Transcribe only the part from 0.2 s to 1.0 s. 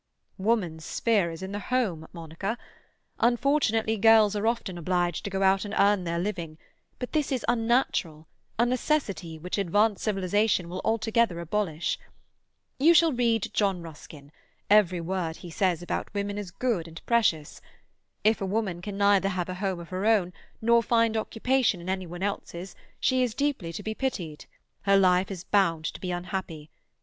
"Woman's